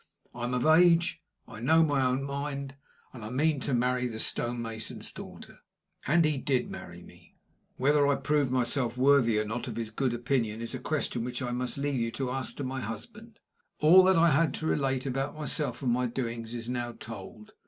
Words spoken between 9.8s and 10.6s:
good opinion